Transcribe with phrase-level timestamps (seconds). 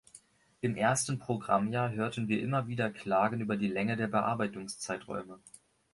[0.61, 5.39] Im ersten Programmjahr hörten wir immer wieder Klagen über die Länge der Bearbeitungszeiträume.